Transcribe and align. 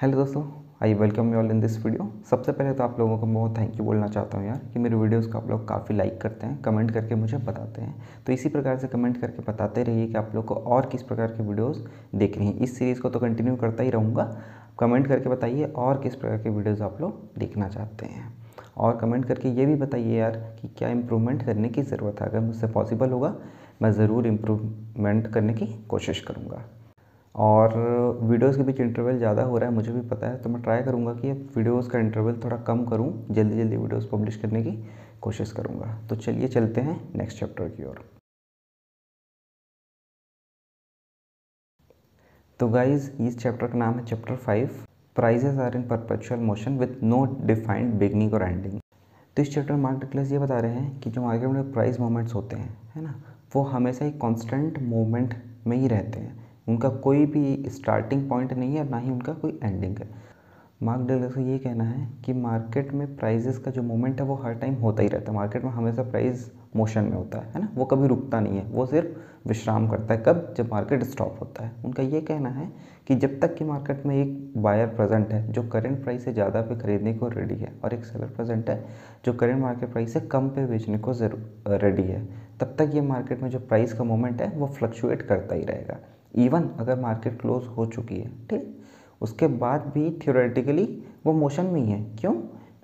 Hello 0.00 0.16
दोस्तों 0.16 0.42
I 0.82 0.92
welcome 0.94 1.32
you 1.32 1.38
all 1.38 1.50
in 1.50 1.58
this 1.60 1.76
video 1.84 2.04
सबसे 2.28 2.52
पहले 2.52 2.72
तो 2.74 2.82
आप 2.82 2.98
लोगों 3.00 3.18
को 3.18 3.26
बहुत 3.26 3.56
थैंक 3.58 3.74
यू 3.78 3.84
बोलना 3.84 4.06
चाहता 4.06 4.38
हूँ 4.38 4.46
यार 4.46 4.60
कि 4.72 4.78
मेरे 4.78 4.96
वीडियोस 4.96 5.26
को 5.26 5.38
आप 5.38 5.50
लोग 5.50 5.66
काफ़ी 5.68 5.94
लाइक 5.94 6.20
करते 6.20 6.46
हैं 6.46 6.60
कमेंट 6.62 6.90
करके 6.90 7.14
मुझे 7.14 7.36
बताते 7.38 7.82
हैं। 7.82 8.24
तो 8.26 8.32
इसी 8.32 8.48
प्रकार 8.48 8.78
से 8.78 8.88
कमेंट 8.88 9.20
करके 9.20 9.42
बताते 9.42 9.82
रहिए 9.82 10.06
कि 10.06 10.14
आप 10.14 10.30
लोग 10.34 10.44
को 10.44 10.54
और 10.54 10.86
किस 10.86 11.02
प्रकार 11.02 11.32
की 11.32 11.42
वीडियोस 11.42 11.84
देखनी 12.14 12.46
है। 12.46 12.52
इस 12.54 12.78
सीरीज़ 12.78 13.00
को 13.00 13.10
तो 13.10 13.20
कंटिन्यू 13.20 13.56
करता 13.56 13.82
ही 13.82 13.90
रहूँगा। 13.90 14.24
कमेंट 14.80 15.06
करके 15.08 15.28
बताइए 15.28 15.64
और 15.64 16.02
किस 16.02 16.14
प्रकार 16.14 16.38
की 16.38 16.48
वीडियोज़ 16.48 16.82
आप 16.82 17.00
लोग 17.00 17.38
देखना 17.38 17.68
चाहते 17.68 18.06
हैं। 18.06 18.32
और 18.76 18.96
कमेंट 18.96 19.24
करके 19.24 19.48
ये 19.50 19.66
भी 19.66 19.74
बताइए 19.76 20.18
यार 20.18 20.42
कि 20.62 20.74
क्या 20.78 20.88
इम्प्रूवमेंट 20.88 21.46
करने 21.46 21.68
की 21.68 21.82
ज़रूरत 21.84 22.20
है। 22.20 22.28
अगर 22.28 22.40
मुझसे 22.40 22.66
पॉसिबल 22.72 23.10
होगा, 23.10 23.34
मैं 23.82 23.92
ज़रूर 23.92 24.26
इम्प्रूवमेंट 24.26 25.32
करने 25.34 25.54
की 25.54 25.66
कोशिश 25.88 26.20
करूँगा। 26.20 26.64
और 27.34 27.74
वीडियोस 28.22 28.56
के 28.56 28.62
बीच 28.62 28.80
इंटरवल 28.80 29.18
ज़्यादा 29.18 29.42
हो 29.42 29.58
रहा 29.58 29.68
है, 29.68 29.74
मुझे 29.74 29.92
भी 29.92 30.00
पता 30.08 30.28
है 30.28 30.42
तो 30.42 30.48
मैं 30.48 30.62
ट्राई 30.62 30.82
करूँगा 30.82 31.12
कि 31.14 31.32
वीडियोस 31.56 31.88
का 31.88 31.98
इंटरवल 31.98 32.40
थोड़ा 32.44 32.56
कम 32.66 32.84
करूँ 32.86 33.12
जल्दी 33.30 33.56
जल्दी 33.56 33.76
वीडियोस 33.76 34.08
पब्लिश 34.12 34.36
करने 34.36 34.62
की 34.62 34.72
कोशिश 35.22 35.52
करूँगा। 35.52 35.86
तो 36.10 36.16
चलिए 36.16 36.48
चलते 36.48 36.80
हैं 36.80 36.98
नेक्स्ट 37.16 37.38
चैप्टर 37.40 37.68
की 37.68 37.84
ओर। 37.84 38.04
तो 42.60 42.68
गाइज़ 42.68 43.10
इस 43.22 43.38
चैप्टर 43.38 43.66
का 43.66 43.78
नाम 43.78 43.94
है 43.94 44.04
chapter 44.04 44.36
five 44.36 44.84
prices 45.16 45.58
are 45.58 45.76
in 45.76 45.82
perpetual 45.88 46.40
motion 46.40 46.78
with 46.78 47.02
no 47.02 47.24
defined 47.42 47.94
beginning 47.98 48.34
और 48.34 48.42
एंडिंग 48.42 48.78
तो 49.36 49.42
इस 49.42 49.54
चैप्टर 49.54 49.72
में 49.74 49.80
मार्क 49.80 50.00
डिक्लेस 50.00 50.32
ये 50.32 50.38
बता 50.38 50.58
रहे 50.60 50.72
हैं 50.72 51.00
कि 51.00 51.10
जो 51.10 51.22
मार्केट 51.22 51.48
में 51.48 51.72
प्राइस 51.72 52.00
मूवमेंट्स 52.00 52.34
होते 52.34 52.56
हैं, 52.56 52.76
है 52.94 53.02
ना, 53.02 53.14
वो 53.54 53.62
हमेशा 53.64 54.04
ही 54.04 54.10
कॉन्स्टेंट 54.18 54.78
मूवमेंट 54.82 55.34
में 55.66 55.76
ही 55.76 55.88
रहते 55.88 56.20
हैं। 56.20 56.38
उनका 56.70 56.88
कोई 56.88 57.26
भी 57.26 57.68
स्टार्टिंग 57.68 58.28
पॉइंट 58.28 58.52
नहीं 58.52 58.76
है, 58.76 58.88
ना 58.90 58.98
ही 58.98 59.10
उनका 59.10 59.32
कोई 59.34 59.58
एंडिंग 59.62 59.98
है। 59.98 60.08
मार्क 60.82 61.00
डेलर 61.08 61.32
का 61.32 61.40
ये 61.40 61.58
कहना 61.58 61.84
है 61.84 62.06
कि 62.24 62.32
मार्केट 62.32 62.92
में 62.92 63.16
प्राइजेस 63.16 63.58
का 63.58 63.70
जो 63.70 63.82
मोमेंट 63.82 64.20
है, 64.20 64.26
वो 64.26 64.34
हर 64.34 64.54
टाइम 64.54 64.74
होता 64.74 65.02
ही 65.02 65.08
रहता 65.08 65.30
है। 65.32 65.36
मार्केट 65.36 65.64
में 65.64 65.70
हमेशा 65.70 66.02
प्राइस 66.02 66.50
मोशन 66.76 67.04
में 67.04 67.12
होता 67.12 67.38
है 67.38 67.52
है 67.52 67.60
ना? 67.60 67.68
वो 67.74 67.84
कभी 67.84 68.06
रुकता 68.08 68.40
नहीं 68.40 68.58
है, 68.58 68.64
वो 68.64 68.86
सिर्फ़ 68.86 69.48
विश्राम 69.48 69.88
करता 69.88 70.14
है। 70.14 70.22
कब? 70.26 70.54
जब 70.56 70.70
मार्केट 70.72 71.02
स्टॉप 71.02 71.36
होता 71.40 71.64
है। 71.64 71.72
उनका 71.84 72.02
ये 72.02 72.20
कहना 72.20 72.48
है 72.48 72.70
कि 73.06 73.14
जब 73.14 73.38
तक 73.40 73.54
कि 73.54 73.64
मार्केट 73.64 74.06
में 74.06 74.14
एक 74.16 74.52
बायर 74.56 74.86
प्रेजेंट 74.86 75.32
है, 75.32 75.52
जो 75.52 75.62
करेंट 75.62 76.02
प्राइस 76.02 76.24
से 76.24 76.32
ज़्यादा 76.32 76.60
पे 76.60 76.76
खरीदने 76.76 77.14
को 77.14 77.28
रेडी 77.28 77.54
है 77.54 77.72
और 77.84 77.94
एक 77.94 78.04
सेलर 78.04 78.26
प्रेजेंट 78.26 78.70
है, 78.70 78.84
जो 79.24 79.32
करेंट 79.32 79.60
मार्केट 79.62 79.92
प्राइस 79.92 80.12
से 80.12 80.20
कम 80.20 80.48
पे 80.48 80.66
बेचने 80.66 80.98
को 80.98 81.12
रेडी 81.68 82.02
है, 82.02 82.24
तब 82.60 82.74
तक 82.78 82.90
ये 82.94 83.00
मार्केट 83.00 83.42
में 83.42 83.50
जो 83.50 83.58
प्राइस 83.58 83.92
का 83.92 84.04
मोमेंट 84.04 84.42
है, 84.42 84.48
वो 84.48 84.66
फ्लक्चुएट 84.68 85.22
करता 85.22 85.54
ही 85.54 85.64
रहेगा। 85.64 85.98
इवन 86.34 86.68
अगर 86.78 86.98
मार्केट 87.00 87.40
क्लोज 87.40 87.66
हो 87.66 87.86
चुकी 87.86 88.16
है, 88.16 88.30
ठीक? 88.50 88.76
उसके 89.20 89.46
बाद 89.58 89.90
भी 89.94 90.10
थियोरेटिकली 90.18 90.84
वो 91.26 91.32
मोशन 91.32 91.66
में 91.66 91.80
ही 91.80 91.90
है। 91.90 92.00
क्यों? 92.16 92.32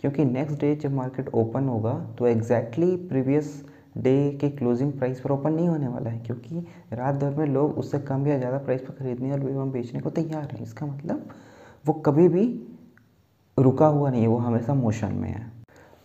क्योंकि 0.01 0.25
नेक्स्ट 0.25 0.61
डे 0.61 0.75
जब 0.77 0.93
मार्केट 0.95 1.29
ओपन 1.35 1.69
होगा 1.69 1.95
तो 2.19 2.27
एग्जैक्टली 2.27 2.97
प्रीवियस 3.09 3.65
डे 3.97 4.31
के 4.41 4.49
क्लोजिंग 4.51 4.93
प्राइस 4.93 5.21
पर 5.21 5.31
ओपन 5.31 5.53
नहीं 5.53 5.69
होने 5.69 5.89
वाला 5.89 6.11
है। 6.11 6.19
क्योंकि 6.19 6.67
रात 6.93 7.15
भर 7.15 7.35
में 7.37 7.47
लोग 7.47 7.79
उससे 7.79 7.99
कम 8.01 8.27
या 8.27 8.39
ज़्यादा 8.39 8.59
प्राइस 8.59 8.81
पर 8.81 8.95
खरीदने 8.95 9.33
और 9.33 9.69
बेचने 9.69 10.01
को 10.01 10.11
तैयार 10.11 10.51
हैं। 10.53 10.63
इसका 10.63 10.87
मतलब 10.87 11.29
वो 11.85 11.93
कभी 12.07 12.29
भी 12.29 12.45
रुका 13.57 13.87
हुआ 13.87 14.11
नहीं 14.11 14.23
है, 14.23 14.29
वो 14.29 14.39
हमेशा 14.39 14.75
मोशन 14.75 15.13
में 15.13 15.29
है। 15.29 15.56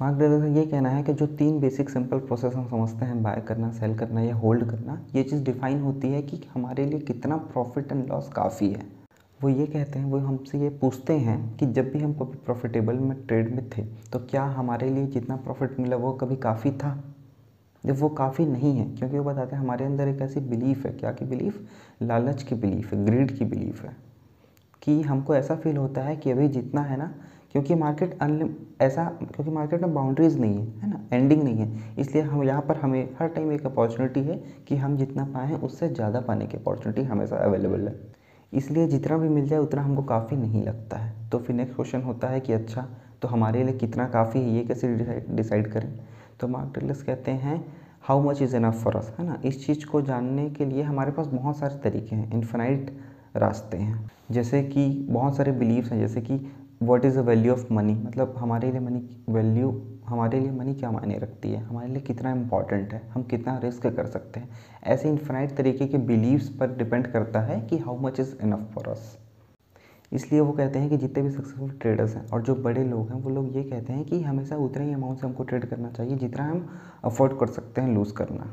मार्क 0.02 0.18
डेलर 0.18 0.40
का 0.40 0.48
ये 0.48 0.66
कहना 0.66 0.90
है 0.90 1.02
कि 1.04 1.14
जो 1.14 1.26
तीन 1.28 1.60
बेसिक 1.60 1.90
सिंपल 1.90 2.20
प्रोसेस 2.20 2.54
हम 2.54 2.68
समझते 2.68 3.06
हैं 3.06 3.22
बाय 3.24 3.42
करना 3.48 3.70
सेल 3.72 3.94
करना 3.98 4.22
या 4.22 4.36
होल्ड 4.36 4.64
करना, 4.70 4.98
ये 5.16 5.24
चीज़ 5.24 5.44
डिफाइन 5.44 5.82
होती 5.82 6.08
है 6.08 6.22
कि 6.22 6.42
हमारे 6.54 6.86
लिए 6.86 7.00
कितना 7.00 7.38
प्रॉफिट 7.38 7.92
एंड 7.92 8.08
लॉस 8.10 8.30
काफ़ी 8.30 8.72
है। 8.72 8.86
वो 9.40 9.50
ये 9.50 9.66
कहते 9.68 10.00
हैं, 10.00 10.06
वो 10.06 10.18
हमसे 10.18 10.60
ये 10.60 10.70
पूछते 10.70 11.14
हैं 11.14 11.38
कि 11.58 11.66
जब 11.66 11.92
भी 11.92 12.00
हम 12.00 12.14
कभी 12.14 12.38
प्रॉफिटेबल 12.46 12.96
में 12.96 13.16
ट्रेड 13.28 13.54
में 13.56 13.70
थे 13.70 13.84
तो 14.12 14.20
क्या 14.20 14.44
हमारे 14.58 14.90
लिए 14.90 15.06
जितना 15.08 15.36
प्रॉफिट 15.36 15.80
मिला 15.80 15.98
वो 15.98 16.12
कभी 16.14 16.36
काफ़ी 16.36 16.72
था? 16.72 17.04
जब 17.86 18.00
वो 18.00 18.10
काफ़ी 18.10 18.46
नहीं 18.46 18.78
है, 18.78 18.86
क्योंकि 18.98 19.18
वो 19.20 19.24
बताते 19.24 19.56
हैं 19.56 19.64
हमारे 19.64 19.86
अंदर 19.86 20.08
एक 20.08 20.22
ऐसी 20.22 20.40
बिलीफ 20.40 20.86
है। 20.86 20.92
क्या 20.94 21.12
की 21.12 21.26
बिलीफ 21.26 21.68
लालच 22.04 22.44
की 22.44 22.56
बिलीफ 22.56 22.94
है 22.94 23.06
ग्रीड 23.06 23.38
की 23.38 23.46
बिलीफ 23.46 23.84
है। 23.86 23.96
कि 24.82 25.02
हमको 25.02 25.36
ऐसा 25.36 25.56
फील 25.56 25.78
होता 25.78 26.02
है 26.02 26.16
कि 26.18 26.32
अभी 26.32 26.48
जितना 26.48 26.82
है 26.82 26.98
ना 26.98 27.14
क्योंकि 27.52 27.76
मार्केट 27.76 28.18
अनलिम 28.22 28.50
ऐसा, 28.82 29.04
क्योंकि 29.06 29.52
मार्केट 29.52 29.82
में 29.82 29.94
बाउंड्रीज 29.94 30.40
नहीं 30.40 30.58
है 30.58 30.82
है 30.82 30.90
ना? 30.90 31.00
एंडिंग 31.14 31.44
नहीं 31.44 31.56
है। 31.56 31.96
इसलिए 31.98 32.24
हम, 32.24 32.44
यहाँ 32.44 32.62
पर 32.62 32.78
हमें, 32.78 33.10
हर 33.20 33.28
टाइम 33.28 33.52
एक 33.52 33.66
अपॉर्चुनिटी 33.66 34.22
है 34.22 34.38
कि 34.68 34.76
हम 34.76 34.98
जितना 34.98 35.26
पाएँ, 35.26 35.56
उससे 35.56 35.90
ज़्यादा 35.90 36.20
पाने 36.22 36.48
की 36.48 36.58
अपॉर्चुनिटी 36.58 37.04
हमेशा 37.04 37.38
अवेलेबल 37.38 37.88
है। 37.88 37.96
इसलिए 38.54 38.88
जितना 38.88 39.18
भी 39.18 39.30
मिल 39.30 39.48
जाए, 39.48 39.60
उतना 39.60 39.82
हमको 39.82 40.04
काफ़ी 40.04 40.38
नहीं 40.38 40.64
लगता 40.64 40.98
है। 40.98 41.30
तो 41.30 41.40
फिर 41.40 41.56
नेक्स्ट 41.56 41.76
क्वेश्चन 41.76 42.02
होता 42.02 42.28
है 42.28 42.40
कि 42.40 42.54
अच्छा 42.54 42.88
तो 43.22 43.28
हमारे 43.28 43.64
लिए 43.64 43.74
कितना 43.74 44.08
काफ़ी 44.08 44.40
है, 44.40 44.50
ये 44.50 44.64
कैसे 44.64 44.96
डिसाइड 45.30 45.72
करें? 45.74 45.92
तो 46.40 46.48
मार्क 46.48 46.72
टेलर्स 46.76 47.02
कहते 47.04 47.32
हैं 47.32 47.64
how 48.04 48.22
much 48.24 48.42
is 48.42 48.56
enough 48.56 48.84
for 48.84 48.96
us 48.96 49.12
है 49.20 49.26
ना? 49.26 49.40
इस 49.46 49.66
चीज़ 49.66 49.86
को 49.86 50.02
जानने 50.02 50.50
के 50.50 50.66
लिए 50.66 50.84
हमारे 50.84 51.12
पास 51.12 51.28
बहुत 51.28 51.58
सारे 51.58 51.78
तरीके 51.84 52.16
हैं 52.16 52.32
इन्फिनाइट 52.32 52.92
रास्ते 53.36 53.78
हैं। 53.78 54.10
जैसे 54.32 54.62
कि 54.64 54.88
बहुत 55.10 55.36
सारे 55.38 55.52
बिलीव्स 55.52 55.92
हैं, 55.92 56.00
जैसे 56.00 56.22
कि 56.22 56.40
what 56.84 57.06
is 57.06 57.18
the 57.20 57.26
value 57.26 57.54
of 57.54 57.74
money 57.74 57.94
मतलब 57.96 58.36
हमारे 58.38 58.72
लिए 58.72 58.80
मनी 58.80 59.02
वैल्यू 59.30 59.70
हमारे 60.06 60.40
लिए 60.40 60.52
मनी 60.52 60.74
क्या 60.76 60.92
मायने 60.92 61.18
रखती 61.20 61.52
है? 61.52 61.64
हमारे 61.64 61.88
लिए 61.88 62.02
कितना 62.02 62.32
इंपॉर्टेंट 62.32 62.94
है? 62.94 63.02
हम 63.14 63.24
कितना 63.24 63.58
रिस्क 63.64 63.88
कर 63.88 64.06
सकते 64.06 64.40
हैं? 64.40 64.50
ऐसे 64.84 65.10
इन्फिनाइट 65.10 65.56
तरीके 65.58 65.88
के 65.88 65.98
बिलीव्स 65.98 66.50
पर 66.50 66.76
डिपेंड 66.78 67.08
करता 67.08 67.42
है 67.42 67.60
कि 67.62 67.78
how 67.78 67.98
much 67.98 68.20
is 68.20 68.36
enough 68.44 68.72
for 68.76 68.88
us 68.88 69.18
इसलिए 70.12 70.40
वो 70.42 70.52
कहते 70.52 70.80
हैं 70.80 70.90
कि 70.90 70.98
जितने 70.98 71.24
भी 71.24 71.30
सक्सेसफुल 71.30 71.70
ट्रेडर्स 71.72 72.16
हैं 72.16 72.28
और 72.30 72.42
जो 72.42 72.56
बड़े 72.56 72.84
लोग 72.84 73.10
हैं, 73.10 73.22
वो 73.22 73.30
लोग 73.30 73.56
ये 73.56 73.64
कहते 73.64 73.94
हैं 73.94 74.04
कि 74.06 74.22
हमेशा 74.22 74.56
उतने 74.56 74.86
ही 74.86 74.94
अमाउंट 74.94 75.20
से 75.20 75.28
हमको 75.28 75.44
ट्रेड 75.44 75.66
करना 75.66 75.92
चाहिए 75.92 76.18
जितना 76.18 76.46
हम 76.46 76.68
अफोर्ड 77.04 77.40
कर 77.40 77.48
सकते 77.48 77.82
हैं 77.82 77.94
लूज़ 77.96 78.14
करना। 78.14 78.48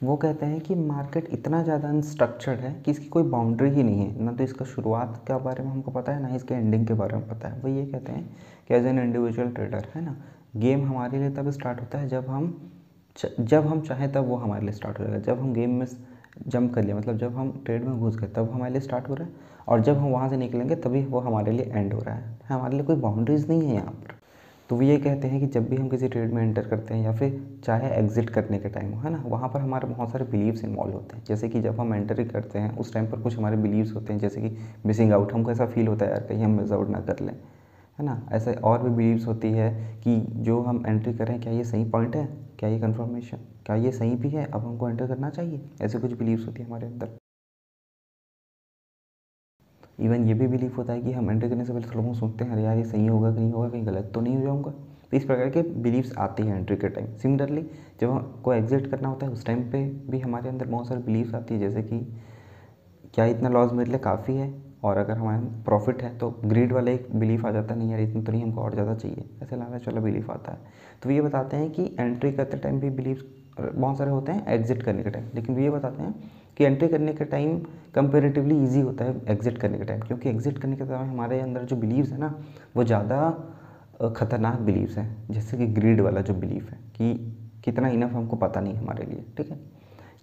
वो 0.00 0.16
कहते 0.16 0.46
हैं 0.46 0.60
कि 0.60 0.74
मार्केट 0.74 1.28
इतना 1.32 1.62
ज़्यादा 1.62 1.88
अनस्ट्रक्चर्ड 1.88 2.60
है 2.60 2.72
कि 2.84 2.90
इसकी 2.90 3.06
कोई 3.06 3.22
बाउंड्री 3.24 3.70
ही 3.70 3.82
नहीं 3.82 4.00
है। 4.00 4.22
ना 4.24 4.32
तो 4.32 4.44
इसका 4.44 4.64
शुरुआत 4.64 5.16
के 5.26 5.38
बारे 5.44 5.62
में 5.64 5.70
हमको 5.70 5.90
पता 5.90 6.12
है, 6.12 6.22
ना 6.22 6.34
इसके 6.34 6.54
एंडिंग 6.54 6.86
के 6.86 6.94
बारे 6.94 7.16
में 7.16 7.28
पता 7.28 7.48
है। 7.48 7.60
वो 7.60 7.68
ये 7.68 7.84
कहते 7.86 8.12
हैं 8.12 8.24
कि 8.68 8.74
एज 8.74 8.86
एन 8.86 8.98
इंडिविजुअल 8.98 9.50
ट्रेडर 9.50 9.86
है 9.94 10.04
ना? 10.04 10.16
गेम 10.56 10.86
हमारे 10.86 11.18
लिए 11.18 11.30
तब 11.30 11.50
स्टार्ट 11.50 11.80
होता 11.80 11.98
है 11.98 12.08
जब 12.08 12.28
हम 12.28 12.70
जब 13.40 13.66
हम 13.66 13.80
चाहें 13.80 14.10
तब 14.12 14.26
वो 14.26 14.36
हमारे 14.36 14.62
लिए 14.62 14.72
स्टार्ट 14.72 14.98
हो 14.98 15.04
जाएगा 15.04 15.18
जब 15.22 15.40
हम 15.40 15.52
गेम 15.52 15.70
में 15.70 15.86
जंप 16.46 16.72
कर 16.74 16.84
लिया 16.84 16.96
मतलब 16.96 17.16
जब 17.18 17.36
हम 17.36 17.50
ट्रेड 17.64 17.84
में 17.84 17.98
घुस 17.98 18.16
गए, 18.16 18.26
तब 18.28 18.50
हमारे 18.52 18.72
लिए 18.72 18.80
स्टार्ट 18.80 19.08
हो 19.08 19.14
रहा 19.14 19.26
है। 19.26 19.48
और 19.68 19.80
जब 19.80 19.96
हम 19.96 20.10
वहाँ 20.10 20.28
से 20.28 20.36
निकलेंगे, 20.36 20.76
तभी 20.76 21.04
वो 21.04 21.20
हमारे 21.20 21.52
लिए 21.52 21.70
एंड 21.74 21.92
हो 21.94 22.00
रहा 22.00 22.14
है। 22.14 22.38
हमारे 22.48 22.76
लिए 22.76 22.86
कोई 22.86 22.96
बाउंड्रीज 22.96 23.48
नहीं 23.48 23.62
है 23.62 23.74
यहाँ 23.74 23.92
पर। 23.92 24.14
तो 24.70 24.76
वो 24.76 24.82
ये 24.82 24.96
कहते 24.98 25.28
हैं 25.28 25.40
कि 25.40 25.46
जब 25.46 25.68
भी 25.68 25.76
हम 25.76 25.88
किसी 25.88 26.08
ट्रेड 26.08 26.32
में 26.32 26.42
एंटर 26.42 26.66
करते 26.68 26.94
हैं 26.94 27.04
या 27.04 27.12
फिर 27.12 27.60
चाहे 27.64 27.88
एग्जिट 27.90 28.30
करने 28.30 28.58
के 28.58 28.68
टाइम 28.68 28.92
हो, 28.92 29.00
है 29.00 29.10
ना? 29.10 29.22
वहाँ 29.26 29.48
पर 29.48 29.60
हमारे 29.60 29.88
बहुत 29.88 30.10
सारे 30.12 30.24
बिलीव्स 30.24 30.64
इन्वॉल्व 30.64 30.92
होते 30.94 31.16
हैं। 31.16 31.24
जैसे 31.24 31.48
कि 31.48 31.60
जब 31.60 31.80
हम 31.80 31.94
एंट्री 31.94 32.24
करते 32.24 32.58
हैं, 32.58 32.76
उस 32.78 32.92
टाइम 32.94 33.06
पर 33.06 33.20
कुछ 33.20 33.36
हमारे 33.38 33.56
बिलीव्स 33.56 33.94
होते 33.94 34.12
हैं, 34.12 34.20
जैसे 34.20 34.40
कि 34.40 34.56
मिसिंग 34.86 35.12
आउट 35.12 35.32
हमको 35.32 35.50
ऐसा 35.50 35.66
फील 35.66 35.88
होता 35.88 36.06
है 36.06 36.10
यार, 36.12 36.20
कहीं 36.20 36.44
हम 36.44 36.50
मिस 36.50 36.72
आउट 36.72 36.88
ना 36.88 37.00
कर 37.00 37.20
लें, 37.20 37.32
है 37.98 38.04
ना? 38.04 38.28
ऐसे 38.32 38.54
और 38.54 38.82
भी 38.82 38.90
बिलीव्स 38.90 39.26
होती 39.26 39.52
है 39.52 39.70
कि 40.04 40.16
जो 40.36 40.60
हम 40.60 40.84
एंट्री 40.86 41.14
करें, 41.14 41.40
क्या 41.40 41.52
ये 41.52 41.64
सही 41.64 41.84
पॉइंट 41.84 42.16
है? 42.16 42.28
क्या 42.58 42.68
ये 42.68 42.78
कन्फर्मेशन 42.78 43.38
क्या 43.66 43.76
ये 43.76 43.92
सही 43.92 44.14
भी 44.16 44.30
है? 44.30 44.44
अब 44.44 44.60
हमको 44.60 44.88
एंटर 44.88 45.06
करना 45.06 45.30
चाहिए? 45.30 45.60
ऐसे 45.82 45.98
कुछ 45.98 46.12
बिलीव्स 46.12 46.46
होती 46.46 46.62
है 46.62 46.68
हमारे 46.68 46.86
अंदर। 46.86 47.19
इवन 50.00 50.26
ये 50.28 50.34
भी 50.34 50.46
बिलीफ 50.46 50.76
होता 50.78 50.92
है 50.92 51.00
कि 51.00 51.12
हम 51.12 51.30
एंटर 51.30 51.48
करने 51.48 51.64
से 51.64 51.72
पहले 51.72 51.96
बहुत 51.96 52.16
सोचते 52.16 52.44
हैं, 52.44 52.52
अरे 52.52 52.62
यार, 52.62 52.76
ये 52.76 52.84
सही 52.84 53.06
होगा 53.06 53.32
कि 53.32 53.40
नहीं 53.40 53.52
होगा? 53.52 53.68
कहीं 53.68 53.86
गलत 53.86 54.10
तो 54.14 54.20
नहीं 54.20 54.36
हो 54.36 54.42
जाऊँगा? 54.42 54.70
तो 54.70 55.16
इस 55.16 55.24
प्रकार 55.24 55.48
के 55.50 55.62
बिलीव्स 55.82 56.16
आती 56.18 56.42
हैं 56.42 56.56
एंट्री 56.56 56.76
के 56.76 56.88
टाइम 56.88 57.14
सिमिलरली 57.18 57.62
जब 58.00 58.10
हमको 58.10 58.52
एग्जिट 58.52 58.86
करना 58.90 59.08
होता 59.08 59.26
है, 59.26 59.32
उस 59.32 59.44
टाइम 59.46 59.62
पे 59.70 59.84
भी 60.10 60.18
हमारे 60.20 60.48
अंदर 60.48 60.66
बहुत 60.66 60.88
सारे 60.88 61.00
बिलीव्स 61.02 61.34
आती 61.34 61.54
है, 61.54 61.60
जैसे 61.60 61.82
कि 61.82 61.98
क्या 63.14 63.24
इतना 63.26 63.48
लॉस 63.48 63.72
मेरे 63.72 63.90
लिए 63.90 63.98
काफ़ी 64.00 64.36
है? 64.36 64.52
और 64.82 64.96
अगर 64.96 65.16
हमारे 65.16 65.46
प्रॉफिट 65.64 66.02
है 66.02 66.16
तो 66.18 66.28
ग्रीड 66.44 66.72
वाला 66.72 66.90
एक 66.90 67.08
बिलीफ 67.14 67.44
आ 67.46 67.50
जाता 67.50 67.74
है, 67.74 67.78
नहीं 67.78 67.90
यार, 67.90 68.00
इतना 68.00 68.22
तो 68.22 68.32
नहीं, 68.32 68.42
हमको 68.42 68.60
और 68.60 68.72
ज़्यादा 68.72 68.94
चाहिए। 68.94 69.24
ऐसे 69.42 69.56
लालच 69.56 69.86
वाला 69.88 70.00
बिलीफ 70.00 70.30
आता 70.30 70.52
है। 70.52 70.58
तो 71.02 71.10
ये 71.10 71.20
बताते 71.20 71.56
हैं 71.56 71.70
कि 71.70 71.84
एंट्री 71.98 72.30
करते 72.32 72.56
टाइम 72.58 72.80
भी 72.80 72.90
बिलीव 72.90 73.22
बहुत 73.60 73.98
सारे 73.98 74.10
होते 74.10 74.32
हैं 74.32 74.46
एग्जिट 74.48 74.82
करने 74.82 75.02
के 75.02 75.10
टाइम 75.10 75.26
लेकिन 75.34 75.58
ये 75.58 75.70
बताते 75.70 76.02
हैं 76.02 76.14
कि 76.60 76.66
एंट्री 76.66 76.88
करने 76.88 77.12
के 77.14 77.24
टाइम 77.24 77.58
कंपेरेटिवली 77.94 78.54
ईजी 78.64 78.80
होता 78.80 79.04
है 79.04 79.14
एग्जिट 79.28 79.58
करने 79.58 79.78
के 79.78 79.84
टाइम 79.84 80.00
क्योंकि 80.00 80.28
एग्जिट 80.28 80.58
करने 80.58 80.76
के 80.76 80.84
टाइम 80.84 81.10
हमारे 81.10 81.38
अंदर 81.40 81.62
जो 81.64 81.76
बिलीव्स 81.76 82.10
है 82.12 82.18
ना, 82.18 82.34
वो 82.76 82.84
ज़्यादा 82.84 84.10
ख़तरनाक 84.16 84.58
बिलीव्स 84.60 84.96
हैं। 84.98 85.26
जैसे 85.30 85.56
कि 85.56 85.66
ग्रीड 85.68 86.00
वाला 86.00 86.20
जो 86.20 86.34
बिलीफ 86.34 86.70
है 86.70 86.78
कि 86.96 87.14
कितना 87.64 87.88
इनफ 87.88 88.12
हमको 88.12 88.36
पता 88.36 88.60
नहीं 88.60 88.74
हमारे 88.74 89.06
लिए, 89.06 89.24
ठीक 89.36 89.50
है? 89.50 89.58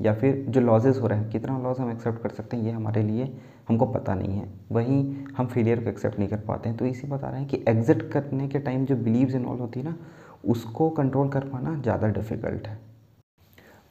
या 0.01 0.13
फिर 0.13 0.45
जो 0.49 0.61
लॉजेस 0.61 0.99
हो 1.01 1.07
रहे 1.07 1.19
हैं, 1.19 1.29
कितना 1.29 1.57
लॉस 1.59 1.79
हम 1.79 1.91
एक्सेप्ट 1.91 2.21
कर 2.23 2.29
सकते 2.29 2.57
हैं, 2.57 2.63
ये 2.63 2.71
हमारे 2.71 3.03
लिए 3.03 3.31
हमको 3.67 3.85
पता 3.85 4.15
नहीं 4.15 4.37
है। 4.37 4.47
वहीं 4.71 5.25
हम 5.37 5.47
फेलियर 5.47 5.83
को 5.83 5.89
एक्सेप्ट 5.89 6.19
नहीं 6.19 6.29
कर 6.29 6.39
पाते 6.39 6.69
हैं। 6.69 6.77
तो 6.77 6.85
इसी 6.85 7.07
बता 7.07 7.29
रहे 7.29 7.39
हैं 7.39 7.49
कि 7.49 7.63
एग्जिट 7.67 8.09
करने 8.11 8.47
के 8.47 8.59
टाइम 8.59 8.85
जो 8.85 8.95
बिलीव्स 8.97 9.35
इन्वॉल्व 9.35 9.61
होती 9.61 9.79
है 9.79 9.85
ना, 9.85 9.95
उसको 10.45 10.89
कंट्रोल 10.89 11.29
कर 11.29 11.49
पाना 11.49 11.81
ज़्यादा 11.81 12.07
डिफ़िकल्ट 12.09 12.67
है। 12.67 12.86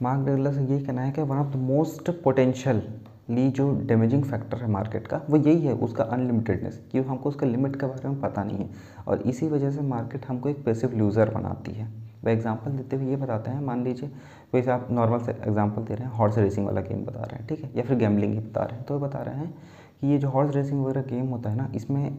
मार्क 0.03 0.55
से 0.55 0.65
ये 0.65 0.79
कहना 0.81 1.03
है 1.03 1.13
कि 1.13 1.23
one 1.23 1.37
of 1.37 1.53
the 1.53 1.57
most 1.57 2.11
potentially 3.31 3.49
जो 3.51 3.71
डैमेजिंग 3.87 4.25
फैक्टर 4.25 4.57
है 4.57 4.69
मार्केट 4.71 5.07
का, 5.07 5.21
वो 5.31 5.37
यही 5.37 5.61
है 5.61 5.73
उसका 5.75 6.05
अनलिमिटेडनेस 6.05 6.81
कि 6.93 6.99
हमको 6.99 7.29
उसका 7.29 7.47
लिमिट 7.47 7.77
के 7.77 7.87
बारे 7.87 8.09
में 8.09 8.21
पता 8.21 8.45
नहीं 8.45 8.59
है। 8.59 8.69
और 9.09 9.23
इसी 9.23 9.49
वजह 9.49 9.71
से 9.71 9.81
मार्केट 9.81 10.27
हमको 10.27 10.49
एक 10.49 10.65
पैसिव 10.65 10.97
लूज़र 10.99 11.31
बनाती 11.31 11.73
है। 11.73 11.89
वह 12.25 12.31
एग्जांपल 12.33 12.71
देते 12.71 12.97
हुए 12.97 13.07
ये 13.07 13.17
बताते 13.17 13.51
हैं, 13.51 13.61
मान 13.61 13.85
लीजिए, 13.85 14.11
वैसे 14.55 14.71
आप 14.71 14.89
नॉर्मल 14.91 15.19
से 15.19 15.33
एग्जांपल 15.33 15.83
दे 15.83 15.95
रहे 15.95 16.05
हैं 16.05 16.13
हॉर्स 16.13 16.39
रेसिंग 16.39 16.67
वाला 16.67 16.81
गेम 16.81 17.05
बता 17.05 17.23
रहे 17.23 17.39
हैं, 17.39 17.47
ठीक 17.47 17.65
है? 17.65 17.71
या 17.77 17.83
फिर 17.83 17.97
गैमलिंग 17.97 18.35
ही 18.35 18.41
बता 18.41 18.63
रहे 18.63 18.77
हैं। 18.77 18.85
तो 18.87 18.99
बता 18.99 19.23
रहे 19.23 19.35
हैं 19.35 19.55
कि 20.01 20.07
ये 20.07 20.19
जो 20.19 20.29
हॉर्स 20.29 20.55
रेसिंग 20.55 20.85
वगैरह 20.85 21.03
गेम 21.03 21.27
होता 21.27 21.51
है 21.51 21.57
ना, 21.57 21.71
इसमें 21.75 22.19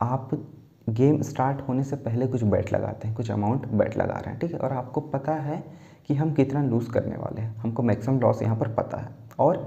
आप 0.00 0.30
गेम 0.90 1.20
स्टार्ट 1.22 1.60
होने 1.68 1.84
से 1.84 1.96
पहले 1.96 2.26
कुछ 2.26 2.44
बैट 2.44 2.72
लगाते 2.72 3.08
हैं, 3.08 3.16
कुछ 3.16 3.30
अमाउंट 3.30 3.66
बैट 3.66 3.96
लगा 3.96 4.14
रहे 4.14 4.30
हैं, 4.30 4.38
ठीक 4.40 4.52
है? 4.52 4.58
और 4.58 4.72
आपको 4.72 5.00
पता 5.00 5.32
है 5.32 5.62
कि 6.10 6.14
हम 6.16 6.32
कितना 6.34 6.62
लूज़ 6.62 6.90
करने 6.90 7.16
वाले 7.16 7.40
हैं। 7.40 7.56
हमको 7.56 7.82
मैक्सिमम 7.82 8.18
लॉस 8.20 8.40
यहाँ 8.42 8.56
पर 8.56 8.68
पता 8.74 8.98
है। 8.98 9.08
और 9.38 9.58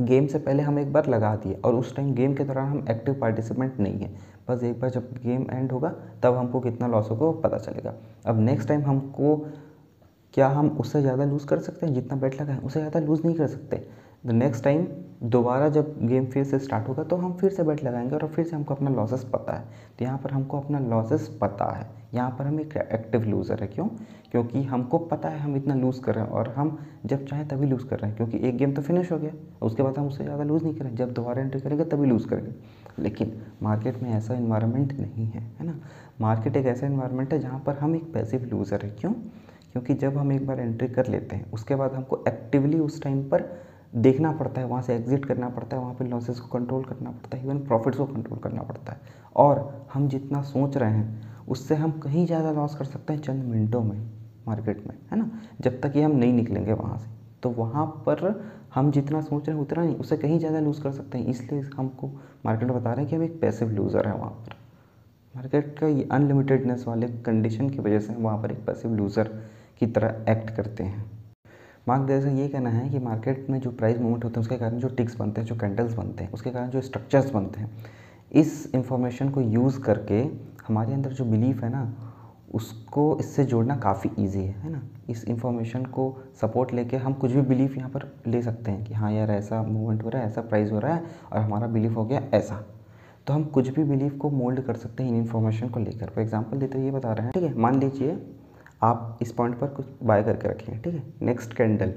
गेम 0.00 0.26
से 0.26 0.38
पहले 0.38 0.62
हम 0.62 0.78
एक 0.78 0.92
बार 0.92 1.06
लगा 1.06 1.34
दिए 1.36 1.54
और 1.64 1.74
उस 1.74 1.94
टाइम 1.96 2.12
गेम 2.14 2.34
के 2.34 2.44
दौरान 2.44 2.66
हम 2.66 2.84
एक्टिव 2.90 3.14
पार्टिसिपेंट 3.20 3.78
नहीं 3.80 3.98
है। 3.98 4.10
बस 4.48 4.62
एक 4.64 4.80
बार 4.80 4.90
जब 4.90 5.12
गेम 5.22 5.46
एंड 5.52 5.72
होगा, 5.72 5.92
तब 6.22 6.36
हमको 6.36 6.60
कितना 6.60 6.86
लॉस 6.86 7.10
होगा 7.10 7.26
वो 7.26 7.32
पता 7.34 7.58
चलेगा। 7.58 7.94
अब 8.26 8.40
नेक्स्ट 8.40 8.68
टाइम 8.68 8.82
हमको 8.82 9.36
क्या 10.34 10.48
हम 10.48 10.68
उससे 10.80 11.00
ज़्यादा 11.02 11.24
लूज़ 11.24 11.46
कर 11.46 11.58
सकते 11.60 11.86
हैं? 11.86 11.94
जितना 11.94 12.18
बेट 12.18 12.40
लगा 12.40 12.52
है 12.52 12.58
उससे 12.60 12.80
ज़्यादा 12.80 13.00
लूज़ 13.00 13.26
नहीं 13.26 13.36
कर 13.36 13.46
सकते। 13.46 13.86
द 14.26 14.30
नेक्स्ट 14.32 14.64
टाइम 14.64 14.86
दोबारा 15.22 15.68
जब 15.68 15.94
गेम 16.02 16.26
फिर 16.26 16.44
से 16.44 16.58
स्टार्ट 16.58 16.88
होगा 16.88 17.02
तो 17.02 17.16
हम 17.16 17.32
फिर 17.32 17.50
से 17.50 17.62
बेट 17.62 17.82
लगाएँगे 17.84 18.14
और 18.16 18.26
फिर 18.26 18.44
से 18.44 18.56
हमको 18.56 18.74
अपना 18.74 18.90
लॉसेस 18.90 19.24
पता 19.24 19.56
है। 19.56 19.64
तो 19.98 20.04
यहाँ 20.04 20.18
पर 20.18 20.30
हमको 20.30 20.60
अपना 20.60 20.78
लॉसेस 20.78 21.28
पता 21.40 21.70
है। 21.76 21.86
यहाँ 22.14 22.30
पर 22.30 22.46
हम 22.46 22.60
एक 22.60 22.76
एक्टिव 22.76 23.24
लूज़र 23.24 23.60
है। 23.60 23.66
क्यों? 23.66 23.86
क्योंकि 24.30 24.62
हमको 24.62 24.98
पता 24.98 25.28
है 25.28 25.38
हम 25.38 25.56
इतना 25.56 25.74
लूज़ 25.74 26.00
कर 26.00 26.14
रहे 26.14 26.24
हैं 26.24 26.30
और 26.30 26.48
हम 26.48 26.78
जब 27.06 27.24
चाहें 27.26 27.46
तभी 27.48 27.66
लूज़ 27.66 27.86
कर 27.86 27.98
रहे 27.98 28.10
हैं, 28.10 28.16
क्योंकि 28.16 28.38
एक 28.48 28.56
गेम 28.56 28.72
तो 28.72 28.82
फिनिश 28.82 29.12
हो 29.12 29.18
गया। 29.18 29.32
उसके 29.62 29.82
बाद 29.82 29.98
हम 29.98 30.06
उससे 30.06 30.24
ज़्यादा 30.24 30.44
लूज़ 30.44 30.64
नहीं 30.64 30.74
करें 30.74 30.94
जब 30.96 31.12
दोबारा 31.12 31.42
एंट्री 31.42 31.60
करेंगे, 31.60 31.84
तभी 31.84 32.06
लूज़ 32.06 32.26
करेंगे। 32.28 32.52
लेकिन 32.98 33.32
मार्केट 33.62 34.02
में 34.02 34.10
ऐसा 34.10 34.34
इन्वायरमेंट 34.34 34.92
नहीं 34.92 35.26
है 35.26 35.42
है 35.60 35.66
ना? 35.66 35.78
मार्केट 36.20 36.56
एक 36.56 36.66
ऐसा 36.66 36.86
इन्वायरमेंट 36.86 37.32
है 37.32 37.38
जहाँ 37.38 37.62
पर 37.66 37.78
हम 37.78 37.96
एक 37.96 38.12
पैसिव 38.14 38.44
लूज़र 38.44 38.84
है। 38.84 38.90
क्यों? 38.90 39.12
क्योंकि 39.72 39.94
जब 39.94 40.16
हम 40.16 40.32
एक 40.32 40.46
बार 40.46 40.60
एंट्री 40.60 40.88
कर 40.88 41.06
लेते 41.06 41.36
हैं, 41.36 41.50
उसके 41.52 41.74
बाद 41.74 41.94
हमको 41.94 42.24
एक्टिवली 42.28 42.78
उस 42.78 43.02
टाइम 43.02 43.22
पर 43.22 43.42
देखना 43.96 44.32
पड़ता 44.32 44.60
है, 44.60 44.66
वहाँ 44.66 44.82
से 44.82 44.94
एग्जिट 44.94 45.24
करना 45.24 45.48
पड़ता 45.48 45.76
है, 45.76 45.82
वहाँ 45.82 45.94
पे 45.94 46.04
लॉसेस 46.04 46.40
को 46.40 46.48
कंट्रोल 46.48 46.84
करना 46.84 47.10
पड़ता 47.10 47.36
है 47.36 47.44
इवन 47.44 47.58
प्रॉफिट्स 47.58 47.98
को 47.98 48.06
कंट्रोल 48.06 48.38
करना 48.38 48.62
पड़ता 48.62 48.92
है। 48.92 49.00
और 49.36 49.86
हम 49.92 50.08
जितना 50.08 50.42
सोच 50.42 50.76
रहे 50.76 50.92
हैं, 50.92 51.44
उससे 51.48 51.74
हम 51.74 51.90
कहीं 52.00 52.26
ज़्यादा 52.26 52.52
लॉस 52.52 52.74
कर 52.74 52.84
सकते 52.84 53.12
हैं 53.12 53.20
चंद 53.20 53.44
मिनटों 53.44 53.82
में 53.82 53.98
मार्केट 54.46 54.86
में, 54.86 54.94
है 55.12 55.18
ना? 55.18 55.30
जब 55.60 55.80
तक 55.80 55.92
कि 55.92 56.02
हम 56.02 56.12
नहीं 56.12 56.32
निकलेंगे 56.32 56.72
वहाँ 56.72 56.98
से। 56.98 57.10
तो 57.42 57.50
वहाँ 57.50 57.86
पर 58.06 58.44
हम 58.74 58.90
जितना 58.90 59.20
सोच 59.20 59.48
रहे 59.48 59.56
हैं, 59.56 59.64
उतना 59.64 59.82
नहीं 59.84 59.94
उससे 59.94 60.16
कहीं 60.16 60.38
ज़्यादा 60.38 60.60
लूज़ 60.60 60.82
कर 60.82 60.92
सकते 60.92 61.18
हैं। 61.18 61.26
इसलिए 61.26 61.60
हमको 61.76 62.10
मार्केट 62.46 62.70
बता 62.70 62.92
रहे 62.92 63.00
हैं 63.00 63.08
कि 63.10 63.16
हम 63.16 63.22
एक 63.22 63.40
पैसिव 63.40 63.70
लूज़र 63.70 64.08
है 64.08 64.14
वहाँ 64.14 64.30
पर। 64.30 64.54
मार्केट 65.34 65.78
का 65.78 65.86
ये 65.86 66.08
अनलिमिटेडनेस 66.12 66.84
वाले 66.88 67.08
कंडीशन 67.24 67.70
की 67.70 67.78
वजह 67.78 68.00
से 68.00 68.12
हम 68.12 68.22
वहाँ 68.22 68.42
पर 68.42 68.52
एक 68.52 68.64
पैसिव 68.66 68.94
लूज़र 68.94 69.28
की 69.80 69.86
तरह 69.86 70.24
एक्ट 70.28 70.50
करते 70.50 70.84
हैं। 70.84 71.15
मार्गदर्शन 71.86 72.38
ये 72.38 72.48
कहना 72.48 72.70
है 72.70 72.88
कि 72.88 72.98
मार्केट 72.98 73.46
में 73.50 73.58
जो 73.60 73.70
प्राइस 73.70 73.98
मूवमेंट 73.98 74.24
होते 74.24 74.34
हैं, 74.34 74.40
उसके 74.40 74.56
कारण 74.56 74.78
जो 74.78 74.88
टिक्स 74.88 75.16
बनते 75.16 75.40
हैं, 75.40 75.48
जो 75.48 75.56
कैंडल्स 75.56 75.94
बनते 75.94 76.24
हैं, 76.24 76.32
उसके 76.32 76.50
कारण 76.50 76.70
जो 76.70 76.80
स्ट्रक्चर्स 76.80 77.30
बनते 77.30 77.60
हैं, 77.60 77.70
इस 78.32 78.74
इंफॉर्मेशन 78.74 79.28
को 79.30 79.40
यूज़ 79.40 79.80
करके 79.80 80.20
हमारे 80.68 80.94
अंदर 80.94 81.12
जो 81.12 81.24
बिलीफ 81.24 81.62
है 81.64 81.70
ना, 81.70 81.92
उसको 82.54 83.16
इससे 83.20 83.44
जोड़ना 83.44 83.76
काफ़ी 83.76 84.10
ईजी 84.18 84.42
है 84.42 84.54
है 84.54 84.70
ना? 84.70 84.80
इस 85.10 85.24
इंफॉर्मेशन 85.24 85.84
को 85.86 86.04
सपोर्ट 86.40 86.72
लेके 86.74 86.96
हम 86.96 87.12
कुछ 87.14 87.32
भी 87.32 87.40
बिलीफ 87.40 87.76
यहाँ 87.76 87.90
पर 87.90 88.12
ले 88.26 88.42
सकते 88.42 88.70
हैं 88.70 88.84
कि 88.84 88.94
हाँ 88.94 89.12
यार 89.12 89.30
ऐसा 89.30 89.62
मूवमेंट 89.62 90.02
हो 90.02 90.08
रहा 90.08 90.22
है, 90.22 90.28
ऐसा 90.28 90.40
प्राइस 90.40 90.72
हो 90.72 90.78
रहा 90.78 90.94
है 90.94 91.02
और 91.32 91.38
हमारा 91.38 91.66
बिलीफ 91.66 91.96
हो 91.96 92.04
गया 92.04 92.22
ऐसा। 92.34 92.64
तो 93.26 93.34
हम 93.34 93.44
कुछ 93.46 93.68
भी 93.68 93.84
बिलीफ 93.84 94.16
को 94.18 94.30
मोल्ड 94.30 94.60
कर 94.60 94.76
सकते 94.76 95.02
हैं 95.02 95.10
इन 95.10 95.16
इन्फॉर्मेशन 95.16 95.68
को 95.68 95.80
लेकर। 95.80 96.06
फॉर 96.06 96.22
एग्ज़ाम्पल 96.22 96.58
देते 96.58 96.78
हुए 96.78 96.86
ये 96.86 96.92
बता 96.92 97.12
रहे 97.12 97.24
हैं, 97.24 97.32
ठीक 97.32 97.42
है? 97.42 97.54
मान 97.54 97.80
लीजिए 97.80 98.18
आप 98.86 99.18
इस 99.22 99.32
पॉइंट 99.32 99.58
पर 99.58 99.66
कुछ 99.68 99.86
बाय 100.02 100.22
करके 100.22 100.48
रखिए 100.48 100.76
ठीक 100.76 100.94
है? 100.94 101.02
नेक्स्ट 101.22 101.54
कैंडल 101.54 101.92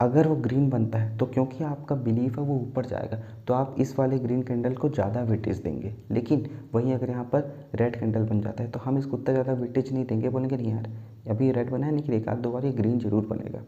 अगर 0.00 0.26
वो 0.28 0.34
ग्रीन 0.36 0.68
बनता 0.70 0.98
है 0.98 1.16
तो 1.18 1.26
क्योंकि 1.26 1.64
आपका 1.64 1.94
बिलीफ 1.96 2.38
है 2.38 2.44
वो 2.44 2.54
ऊपर 2.56 2.86
जाएगा 2.86 3.18
तो 3.46 3.54
आप 3.54 3.76
इस 3.80 3.98
वाले 3.98 4.18
ग्रीन 4.18 4.42
कैंडल 4.42 4.74
को 4.74 4.88
ज़्यादा 4.88 5.20
वेटेज 5.24 5.58
देंगे। 5.58 5.92
लेकिन 6.10 6.48
वहीं 6.74 6.94
अगर 6.94 7.10
यहाँ 7.10 7.24
पर 7.32 7.68
रेड 7.74 7.98
कैंडल 8.00 8.24
बन 8.24 8.40
जाता 8.40 8.62
है 8.62 8.70
तो 8.70 8.80
हम 8.80 8.98
इसको 8.98 9.16
उतना 9.16 9.32
ज़्यादा 9.32 9.52
वेटेज 9.54 9.92
नहीं 9.92 10.04
देंगे, 10.04 10.28
बोलेंगे, 10.28 10.56
नहीं 10.56 10.72
यार, 10.72 10.90
अभी 11.30 11.50
रेड 11.52 11.70
बना 11.70 11.86
है, 11.86 11.94
लेकिन 11.96 12.14
एक 12.14 12.28
आध 12.28 12.38
दो 12.38 12.50
बार 12.50 12.64
ये 12.64 12.72
ग्रीन 12.72 12.98
ज़रूर 12.98 13.26
बनेगा। 13.26 13.62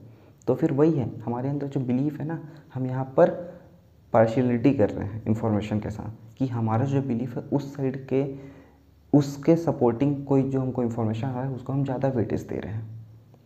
तो 0.46 0.54
फिर 0.54 0.72
वही 0.72 0.92
है, 0.92 1.10
हमारे 1.20 1.48
अंदर 1.48 1.66
जो 1.66 1.80
बिलीफ 1.82 2.20
है 2.20 2.26
ना, 2.26 2.40
हम 2.74 2.86
यहाँ 2.86 3.04
पर 3.16 3.30
पार्शियलिटी 4.12 4.72
कर 4.72 4.90
रहे 4.90 5.06
हैं 5.06 5.24
इंफॉर्मेशन 5.26 5.80
के 5.80 5.90
साथ, 5.90 6.36
कि 6.38 6.46
हमारा 6.48 6.84
जो 6.86 7.02
बिलीफ 7.02 7.36
है 7.36 7.42
उस 7.42 7.74
साइड 7.74 8.04
के 8.06 8.22
उसके 9.12 9.56
सपोर्टिंग 9.56 10.14
कोई 10.26 10.42
जो 10.42 10.60
हमको 10.60 10.82
इन्फॉर्मेशन 10.82 11.26
आ 11.26 11.30
रहा 11.30 11.42
है, 11.42 11.50
उसको 11.50 11.72
हम 11.72 11.84
ज़्यादा 11.84 12.08
वेटेज 12.08 12.42
दे 12.42 12.56
रहे 12.56 12.72
हैं। 12.72 12.86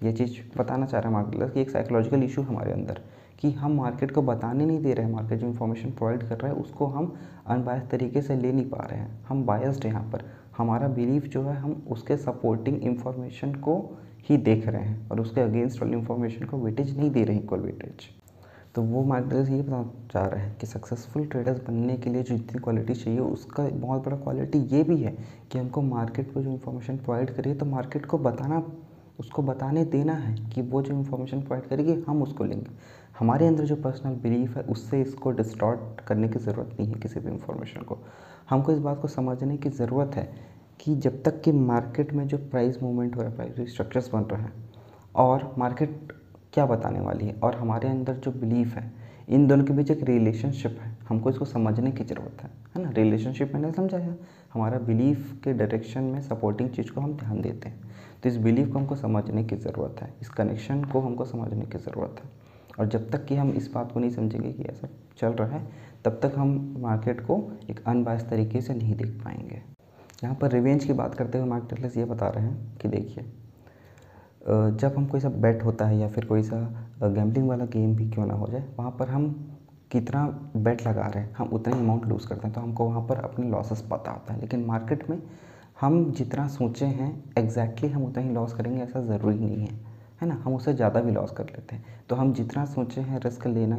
ये 0.03 0.13
चीज़ 0.13 0.39
बताना 0.59 0.87
चाह 0.87 1.01
रहे 1.01 1.13
हैं 1.13 1.15
मार्केट 1.15 1.53
कि 1.55 1.61
एक 1.61 1.71
साइकोलॉजिकल 1.71 2.23
इशू 2.23 2.43
हमारे 2.43 2.73
अंदर, 2.73 3.01
कि 3.39 3.51
हम 3.53 3.73
मार्केट 3.73 4.11
को 4.11 4.23
बताने 4.23 4.67
नहीं 4.67 4.81
दे 4.83 4.93
रहे 4.95 5.07
हैं 5.07 5.13
मार्केट 5.13 5.39
जो 5.39 5.47
इन्फॉर्मेशन 5.47 5.91
प्रोवाइड 5.91 6.29
कर 6.29 6.39
रहा 6.39 6.53
है, 6.53 6.55
उसको 6.55 6.87
हम 6.87 7.15
अनबायस 7.47 7.83
तरीके 7.91 8.23
से 8.23 8.37
ले 8.37 8.53
नहीं 8.53 8.69
पा 8.71 8.87
रहे 8.87 8.99
हैं। 8.99 9.25
हम 9.29 9.45
बायस्ड 9.47 9.85
हैं 9.85 9.93
यहाँ 9.93 10.05
पर। 10.13 10.25
हमारा 10.57 10.89
बिलीफ 10.91 11.27
जो 11.27 11.43
है, 11.43 11.57
हम 11.57 11.83
उसके 11.91 12.17
सपोर्टिंग 12.17 12.83
इन्फॉर्मेशन 12.83 13.55
को 13.55 13.79
ही 14.29 14.37
देख 14.39 14.67
रहे 14.67 14.83
हैं 14.83 15.09
और 15.11 15.21
उसके 15.21 15.41
अगेंस्ट 15.41 15.83
वाली 15.83 15.97
इन्फॉर्मेशन 15.97 16.45
को 16.47 16.59
वेटेज 16.59 16.97
नहीं 16.99 17.11
दे 17.11 17.25
रहे 17.25 17.37
इक्वल 17.37 17.61
वेटेज 17.61 18.09
तो 18.75 18.83
वो 18.83 19.03
मार्केटर्स 19.05 19.49
ये 19.49 19.61
बताना 19.63 20.09
चाह 20.13 20.27
रहे 20.27 20.43
हैं 20.43 20.57
कि 20.59 20.67
सक्सेसफुल 20.67 21.25
ट्रेडर्स 21.27 21.59
बनने 21.65 21.97
के 21.97 22.11
लिए 22.11 22.23
जो 22.23 22.37
जितनी 22.37 22.61
क्वालिटी 22.61 22.95
चाहिए, 22.95 23.19
उसका 23.21 23.65
बहुत 23.65 24.05
बड़ा 24.05 24.17
क्वालिटी 24.17 24.59
ये 24.59 24.83
भी 24.83 24.97
है 25.03 25.17
कि 25.53 25.59
हमको 25.59 25.83
मार्केट 25.83 26.33
को 26.35 26.43
जो 26.43 26.51
इन्फॉर्मेशन 26.51 26.97
प्रोवाइड 26.97 27.35
करिए 27.35 27.55
तो 27.55 27.67
मार्केट 27.67 28.07
को 28.07 28.19
बताना, 28.19 28.63
उसको 29.21 29.43
बताने 29.43 29.85
देना 29.87 30.13
है 30.15 30.35
कि 30.51 30.63
वो 30.63 30.83
जो 30.83 30.95
इन्फॉर्मेशन 30.95 31.41
प्रोवाइड 31.41 31.69
करेगी, 31.69 32.03
हम 32.09 32.23
उसको 32.23 32.45
लेंगे। 32.45 32.71
हमारे 33.19 33.47
अंदर 33.47 33.65
जो 33.65 33.77
पर्सनल 33.77 34.15
बिलीफ 34.23 34.57
है, 34.57 34.63
उससे 34.65 35.01
इसको 35.03 35.31
डिस्टॉर्ट 35.33 36.01
करने 36.01 36.29
की 36.29 36.39
ज़रूरत 36.39 36.77
नहीं 36.79 36.89
है 36.89 37.01
किसी 37.01 37.21
भी 37.21 37.31
इंफॉर्मेशन 37.31 37.83
को। 37.83 37.99
हमको 38.51 38.73
इस 38.73 38.79
बात 38.79 39.01
को 39.01 39.09
समझने 39.09 39.57
की 39.57 39.71
ज़रूरत 39.71 40.17
है 40.17 40.29
कि 40.81 40.95
जब 40.97 41.23
तक 41.23 41.41
कि 41.41 41.53
मार्केट 41.53 42.13
में 42.13 42.27
जो 42.29 42.39
प्राइस 42.41 42.83
मूवमेंट 42.83 43.17
हो 43.17 43.21
रहा 43.21 43.31
है 43.31 43.37
प्राइस 43.37 43.73
स्ट्रक्चर्स 43.73 44.11
बन 44.13 44.23
रहे 44.23 44.43
हैं, 44.43 44.53
और 45.15 45.55
मार्केट 45.59 46.13
क्या 46.53 46.67
बताने 46.67 47.01
वाली 47.01 47.27
है? 47.27 47.35
और 47.35 47.55
हमारे 47.55 47.89
अंदर 47.89 48.15
जो 48.15 48.31
बिलीफ 48.31 48.75
है, 48.75 48.93
इन 49.29 49.47
दोनों 49.47 49.65
के 49.65 49.73
बीच 49.73 49.91
एक 49.91 50.03
रिलेशनशिप 50.03 50.79
है। 50.81 50.97
हमको 51.09 51.31
इसको 51.31 51.45
समझने 51.45 51.91
की 51.93 52.05
ज़रूरत 52.05 52.43
है 52.43 52.51
है 52.77 52.83
ना? 52.83 52.91
रिलेशनशिप 52.91 53.55
मैंने 53.55 53.73
समझाया। 53.73 54.15
हमारा 54.55 54.79
बिलीफ 54.79 55.41
के 55.45 55.53
डायरेक्शन 55.53 56.03
में 56.03 56.21
सपोर्टिंग 56.21 56.71
चीज़ 56.71 56.91
को 56.93 57.01
हम 57.01 57.17
ध्यान 57.17 57.41
देते 57.41 57.69
हैं। 57.69 57.81
तो 58.23 58.29
इस 58.29 58.37
बिलीफ 58.37 58.73
को 58.73 58.79
हमको 58.79 58.97
समझने 58.97 59.45
की 59.45 59.57
ज़रूरत 59.57 60.03
है, 60.03 60.15
इस 60.21 60.29
कनेक्शन 60.29 60.85
को 60.85 61.01
हमको 61.01 61.25
समझने 61.25 61.65
की 61.65 61.79
ज़रूरत 61.79 62.21
है। 62.25 62.31
और 62.79 62.89
जब 62.89 63.11
तक 63.11 63.25
कि 63.25 63.35
हम 63.35 63.51
इस 63.51 63.71
बात 63.73 63.93
को 63.93 64.01
नहीं 64.01 64.11
समझेंगे 64.11 64.53
कि 64.53 64.63
ऐसा 64.63 64.89
चल 65.19 65.29
रहा 65.29 65.57
है, 65.59 65.67
तब 66.05 66.21
तक 66.23 66.33
हम 66.37 66.75
मार्केट 66.79 67.21
को 67.21 67.53
एक 67.71 67.81
अनबायस 67.87 68.29
तरीके 68.29 68.61
से 68.61 68.75
नहीं 68.75 68.95
देख 68.95 69.21
पाएँगे। 69.25 69.63
यहाँ 70.25 70.35
पर 70.35 70.51
रिवेंज 70.51 70.85
की 70.85 70.93
बात 70.93 71.15
करते 71.15 71.39
हुए 71.39 71.49
मार्केटलेस 71.49 71.97
ये 71.97 72.05
बता 72.05 72.29
रहे 72.29 72.45
हैं 72.45 72.79
कि 72.79 72.89
देखिए 72.89 73.25
जब 74.45 74.95
हम 74.97 75.07
कोई 75.07 75.21
सा 75.21 75.29
बेट 75.29 75.63
होता 75.65 75.87
है 75.87 75.99
या 75.99 76.09
फिर 76.09 76.25
कोई 76.25 76.43
सा 76.43 76.57
गैम्बलिंग 77.05 77.49
वाला 77.49 77.65
गेम 77.67 77.95
भी 77.97 78.09
क्यों 78.11 78.27
ना 78.27 78.35
हो 78.35 78.47
जाए, 78.47 78.65
वहाँ 78.79 78.91
पर 78.91 79.09
हम 79.09 79.29
कितना 79.91 80.25
बेट 80.57 80.87
लगा 80.87 81.07
रहे 81.07 81.23
हैं, 81.23 81.35
हम 81.35 81.49
उतना 81.49 81.75
ही 81.75 81.81
अमाउंट 81.83 82.07
लूज़ 82.07 82.27
करते 82.29 82.47
हैं 82.47 82.55
तो 82.55 82.61
हमको 82.61 82.85
वहाँ 82.85 83.03
पर 83.09 83.21
अपने 83.21 83.49
लॉसेस 83.51 83.81
पता 83.91 84.11
होता 84.11 84.35
है। 84.35 84.41
लेकिन 84.41 84.65
मार्केट 84.65 85.09
में 85.11 85.19
हम 85.81 86.13
जितना 86.13 86.47
सोचे 86.49 86.87
हैं 86.87 87.13
एग्जैक्टली 87.39 87.89
हम 87.91 88.05
उतना 88.05 88.23
ही 88.23 88.31
लॉस 88.31 88.53
करेंगे 88.55 88.83
ऐसा 88.83 89.01
ज़रूरी 89.03 89.39
नहीं 89.39 89.61
है 89.61 89.81
है 90.23 90.29
ना? 90.29 90.35
हम 90.45 90.55
उससे 90.55 90.73
ज़्यादा 90.75 91.01
भी 91.01 91.13
लॉस 91.13 91.31
कर 91.31 91.45
लेते 91.47 91.77
हैं। 91.77 91.85
तो 92.09 92.17
हम 92.17 92.33
जितना 92.33 92.65
सोचे 92.67 93.01
हैं 93.01 93.21
रिस्क 93.21 93.47
लेना, 93.47 93.77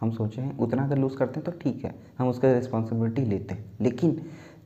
हम 0.00 0.10
सोचे 0.10 0.40
हैं, 0.42 0.56
उतना 0.58 0.84
अगर 0.84 0.98
लूज़ 0.98 1.16
करते 1.16 1.40
हैं 1.40 1.44
तो 1.44 1.52
ठीक 1.60 1.84
है, 1.84 1.94
हम 2.18 2.28
उसका 2.28 2.52
रिस्पॉन्सिबिलिटी 2.52 3.24
लेते 3.24 3.54
हैं। 3.54 3.76
लेकिन 3.80 4.20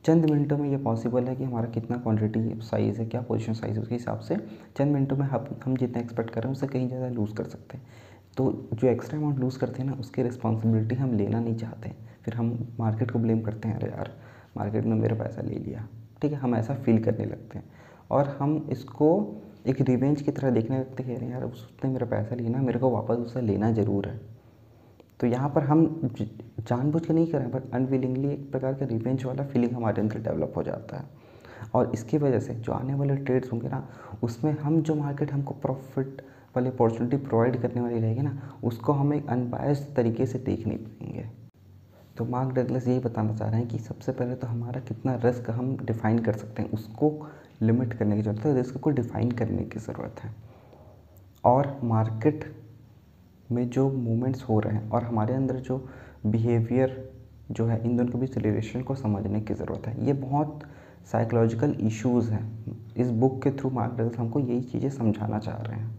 चंद 0.05 0.25
मिनटों 0.25 0.57
में 0.57 0.69
ये 0.69 0.77
पॉसिबल 0.77 1.23
है 1.23 1.35
कि 1.35 1.43
हमारा 1.43 1.69
कितना 1.69 1.97
क्वांटिटी 1.97 2.39
साइज़ 2.63 2.99
है, 2.99 3.05
क्या 3.05 3.21
पोजीशन 3.21 3.53
साइज़ 3.53 3.75
है, 3.75 3.81
उसके 3.81 3.95
हिसाब 3.95 4.19
से 4.19 4.35
चंद 4.77 4.93
मिनटों 4.93 5.17
में 5.17 5.25
हम 5.25 5.45
हम 5.65 5.77
जितना 5.77 6.01
एक्सपेक्ट 6.01 6.29
कर 6.29 6.41
रहे 6.41 6.49
हैं 6.49 6.55
उससे 6.55 6.67
कहीं 6.67 6.87
ज़्यादा 6.87 7.07
लूज़ 7.09 7.33
कर 7.35 7.43
सकते 7.45 7.77
हैं। 7.77 7.87
तो 8.37 8.69
जो 8.73 8.87
एक्स्ट्रा 8.87 9.19
अमाउंट 9.19 9.39
लूज़ 9.39 9.57
करते 9.59 9.81
हैं 9.81 9.89
ना, 9.89 9.95
उसकी 9.95 10.23
रिस्पॉन्सिबिलिटी 10.23 10.95
हम 10.95 11.13
लेना 11.13 11.39
नहीं 11.39 11.55
चाहते 11.55 11.91
फिर 12.25 12.33
हम 12.33 12.75
मार्केट 12.79 13.11
को 13.11 13.19
ब्लेम 13.19 13.41
करते 13.41 13.67
हैं, 13.67 13.75
अरे 13.75 13.89
यार 13.89 14.11
मार्केट 14.57 14.85
ने 14.85 14.95
मेरा 14.95 15.15
पैसा 15.15 15.41
ले 15.41 15.55
लिया। 15.55 15.87
ठीक 16.21 16.31
है, 16.31 16.37
हम 16.37 16.55
ऐसा 16.55 16.75
फील 16.75 17.03
करने 17.03 17.25
लगते 17.25 17.57
हैं। 17.57 17.65
और 18.11 18.27
हम 18.39 18.67
इसको 18.71 19.09
एक 19.67 19.81
रिवेंज 19.81 20.21
की 20.21 20.31
तरह 20.31 20.49
देखने 20.51 20.79
लगते 20.79 21.03
हैं 21.03 21.29
यार, 21.31 21.43
उसने 21.43 21.89
मेरा 21.89 22.05
पैसा 22.07 22.35
लिया 22.35 22.49
ना, 22.49 22.61
मेरे 22.61 22.79
को 22.79 22.89
वापस 22.91 23.17
उससे 23.17 23.41
लेना 23.41 23.71
ज़रूर 23.71 24.07
है। 24.07 24.19
तो 25.19 25.27
यहाँ 25.27 25.49
पर 25.49 25.63
हम 25.63 25.85
जानबूझ 26.59 27.05
के 27.05 27.13
नहीं 27.13 27.27
करें 27.27 27.49
बट 27.51 27.71
अनविलिंगली 27.73 28.29
एक 28.29 28.51
प्रकार 28.51 28.73
का 28.73 28.85
रिवेंज 28.85 29.25
वाला 29.25 29.43
फीलिंग 29.43 29.71
हमारे 29.71 30.01
अंदर 30.01 30.19
डेवलप 30.21 30.53
हो 30.57 30.63
जाता 30.63 30.97
है। 30.97 31.23
और 31.73 31.91
इसकी 31.93 32.17
वजह 32.17 32.39
से 32.39 32.53
जो 32.55 32.71
आने 32.71 32.93
वाले 32.93 33.15
ट्रेड्स 33.17 33.51
होंगे 33.51 33.69
ना, 33.69 33.87
उसमें 34.23 34.51
हम 34.53 34.81
जो 34.81 34.95
मार्केट 34.95 35.31
हमको 35.31 35.53
प्रॉफिट 35.55 36.21
वाली 36.55 36.69
अपॉर्चुनिटी 36.69 37.17
प्रोवाइड 37.19 37.61
करने 37.61 37.81
वाली 37.81 37.99
रहेगी 37.99 38.21
ना, 38.21 38.59
उसको 38.63 38.93
हम 38.93 39.13
एक 39.13 39.27
अनबायस 39.29 39.87
तरीके 39.95 40.25
से 40.25 40.39
देख 40.39 40.67
नहीं 40.67 40.77
पाएँगे 40.77 41.29
तो 42.15 42.25
मार्क 42.25 42.53
डगलस 42.55 42.87
यही 42.87 42.99
बताना 42.99 43.35
चाह 43.35 43.49
रहे 43.49 43.59
हैं 43.59 43.67
कि 43.69 43.79
सबसे 43.79 44.11
पहले 44.11 44.35
तो 44.35 44.47
हमारा 44.47 44.81
कितना 44.81 45.15
रिस्क 45.23 45.49
हम 45.49 45.75
डिफ़ाइन 45.77 46.19
कर 46.19 46.33
सकते 46.33 46.61
हैं, 46.61 46.71
उसको 46.71 47.27
लिमिट 47.61 47.93
करने 47.93 48.15
की 48.15 48.21
ज़रूरत 48.21 48.45
है 48.45 48.53
रिस्क 48.55 48.77
को 48.77 48.89
डिफ़ाइन 48.91 49.31
करने 49.31 49.63
की 49.63 49.79
ज़रूरत 49.79 50.19
है। 50.23 50.33
और 51.43 51.79
मार्केट 51.83 52.45
में 53.51 53.69
जो 53.69 53.89
मूवमेंट्स 53.91 54.43
हो 54.43 54.59
रहे 54.59 54.75
हैं 54.75 54.89
और 54.89 55.03
हमारे 55.03 55.33
अंदर 55.33 55.55
जो 55.57 55.77
बिहेवियर 56.25 57.03
जो 57.51 57.65
है, 57.65 57.83
इन 57.85 57.97
दोनों 57.97 58.11
के 58.11 58.17
बीच 58.17 58.37
रिलेशन 58.37 58.81
को 58.81 58.95
समझने 58.95 59.41
की 59.41 59.53
ज़रूरत 59.53 59.87
है। 59.87 60.05
ये 60.05 60.13
बहुत 60.13 60.63
साइकोलॉजिकल 61.11 61.75
इश्यूज़ 61.81 62.31
हैं। 62.31 62.75
इस 62.97 63.09
बुक 63.11 63.41
के 63.43 63.51
थ्रू 63.51 63.69
मार्क 63.69 64.15
हमको 64.19 64.39
यही 64.39 64.61
चीज़ें 64.61 64.89
समझाना 64.89 65.39
चाह 65.39 65.61
रहे 65.61 65.79
हैं। 65.79 65.97